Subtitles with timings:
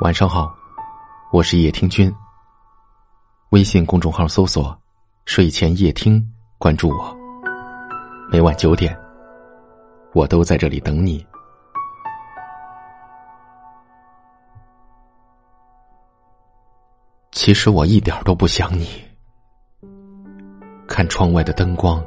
[0.00, 0.54] 晚上好，
[1.32, 2.14] 我是叶听君。
[3.48, 4.78] 微信公众号搜索
[5.24, 6.22] “睡前夜听”，
[6.60, 7.16] 关注我。
[8.30, 8.94] 每晚九点，
[10.12, 11.26] 我都在这里等你。
[17.32, 19.02] 其实我一点都不想你。
[20.86, 22.04] 看窗外的灯光，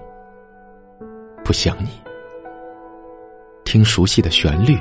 [1.43, 1.89] 不想你；
[3.65, 4.78] 听熟悉的旋律，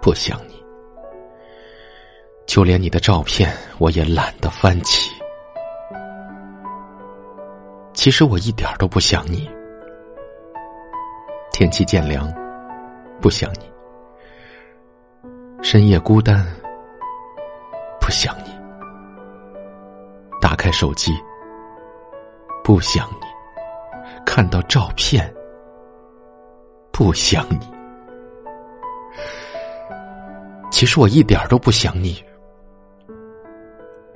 [0.00, 0.61] 不想你。
[2.52, 5.10] 就连你的照片，我也懒得翻起。
[7.94, 9.50] 其实我一点都不想你。
[11.50, 12.30] 天气渐凉，
[13.22, 13.64] 不想你；
[15.62, 16.46] 深夜孤单，
[17.98, 18.50] 不想你。
[20.38, 21.10] 打开手机，
[22.62, 23.26] 不想你；
[24.26, 25.34] 看到照片，
[26.92, 27.66] 不想你。
[30.70, 32.22] 其实我一点都不想你。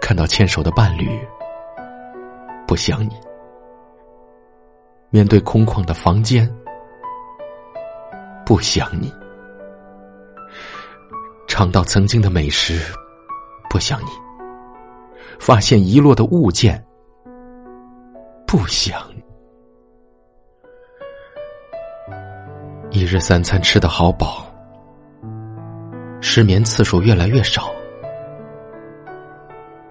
[0.07, 1.19] 看到牵手的伴侣，
[2.65, 3.11] 不想你；
[5.11, 6.49] 面对空旷的房间，
[8.47, 9.09] 不想你；
[11.49, 12.81] 尝到曾经的美食，
[13.69, 14.11] 不想你；
[15.41, 16.81] 发现遗落的物件，
[18.47, 19.21] 不想你；
[22.97, 24.47] 一日三餐吃得好饱，
[26.21, 27.76] 失眠次数越来越少。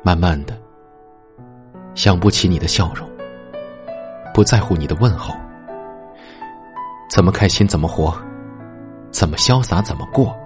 [0.05, 0.55] 慢慢的，
[1.95, 3.09] 想不起你的笑容，
[4.35, 5.33] 不在乎你的问候，
[7.09, 8.15] 怎么开心怎么活，
[9.09, 10.37] 怎么潇洒怎么过。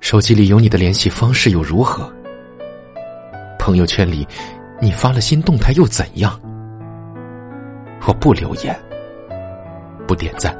[0.00, 2.10] 手机里有你的联系方式又如何？
[3.58, 4.26] 朋友圈里
[4.80, 6.40] 你发了新动态又怎样？
[8.08, 8.74] 我不留言，
[10.08, 10.56] 不点赞，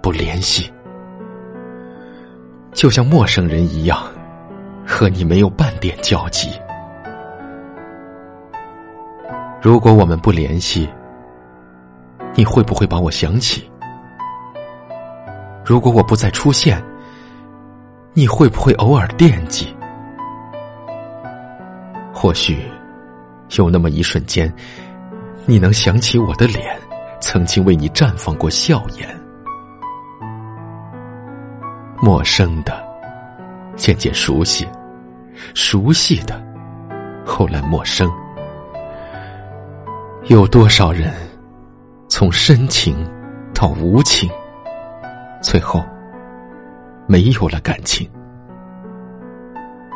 [0.00, 0.72] 不联系，
[2.72, 4.02] 就像陌生人一样。
[4.94, 6.48] 和你没有半点交集。
[9.60, 10.88] 如果我们不联系，
[12.32, 13.68] 你会不会把我想起？
[15.64, 16.80] 如果我不再出现，
[18.12, 19.74] 你会不会偶尔惦记？
[22.12, 22.62] 或许
[23.56, 24.54] 有那么一瞬间，
[25.44, 26.78] 你能想起我的脸，
[27.20, 29.08] 曾经为你绽放过笑颜。
[32.00, 32.80] 陌生的。
[33.76, 34.64] 渐渐熟悉，
[35.54, 36.42] 熟悉的，
[37.24, 38.10] 后来陌生。
[40.26, 41.12] 有多少人，
[42.08, 42.96] 从深情
[43.52, 44.30] 到无情，
[45.42, 45.84] 最后
[47.06, 48.10] 没有了感情？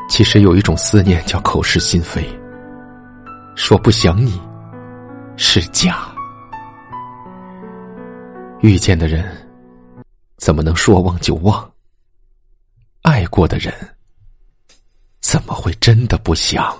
[0.08, 2.26] 其实有一种思念叫口是心非，
[3.56, 4.40] 说不想你
[5.36, 6.08] 是假。
[8.60, 9.24] 遇见的人，
[10.36, 11.70] 怎么能说忘就忘？
[13.02, 13.72] 爱过的人，
[15.30, 16.74] 怎么会真的不想？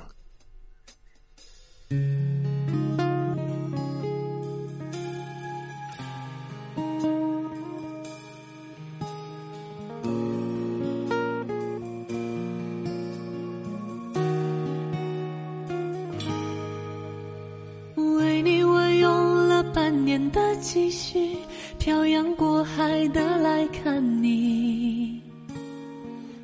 [18.16, 21.36] 为你，我用了半年的积蓄，
[21.78, 24.88] 漂洋过海的来看你。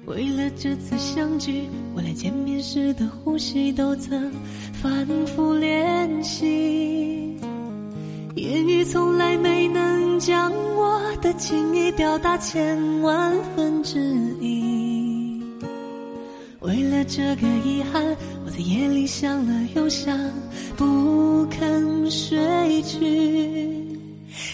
[0.07, 4.31] 为了这次相聚，我连见面时的呼吸都曾
[4.83, 7.35] 反复练习。
[8.35, 13.99] 言语从来没能将我的情意表达千万分之
[14.41, 15.43] 一。
[16.61, 18.05] 为了这个遗憾，
[18.45, 20.19] 我在夜里想了又想，
[20.77, 22.99] 不肯睡去。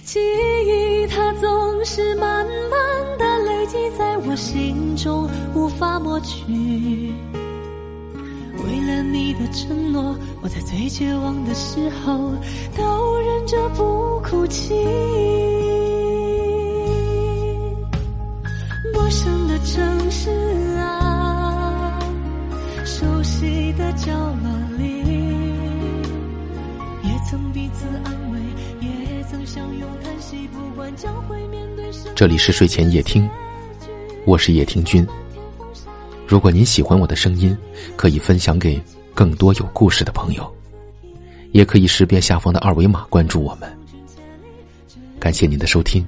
[0.04, 0.20] 记
[0.66, 5.28] 忆它总是慢慢的累积在我心中。
[5.54, 6.44] 无法抹去。
[8.62, 12.32] 为了你的承诺，我在最绝望的时候
[12.76, 14.74] 都忍着不哭泣。
[18.94, 20.30] 陌生的城市
[20.78, 21.98] 啊，
[22.84, 24.84] 熟悉的角落里，
[27.02, 28.38] 也曾彼此安慰，
[28.80, 30.46] 也曾相拥叹息。
[30.48, 33.28] 不管将会面对什么，这里是睡前夜听，
[34.26, 35.06] 我是叶听君。
[36.26, 37.56] 如果您喜欢我的声音，
[37.96, 38.80] 可以分享给
[39.14, 40.54] 更多有故事的朋友，
[41.52, 43.78] 也可以识别下方的二维码关注我们。
[45.18, 46.06] 感谢您的收听。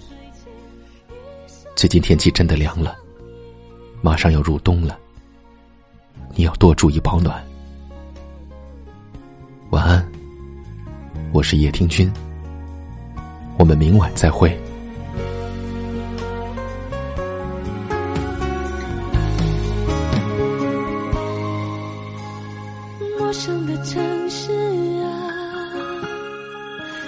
[1.74, 2.96] 最近天气真的凉了，
[4.02, 4.98] 马上要入冬了，
[6.34, 7.42] 你要多注意保暖。
[9.70, 10.06] 晚安，
[11.32, 12.12] 我是叶听君，
[13.58, 14.56] 我们明晚再会。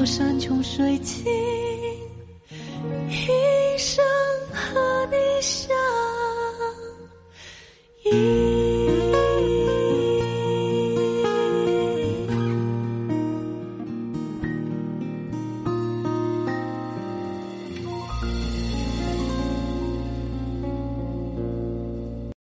[0.00, 1.49] 到山穷水尽。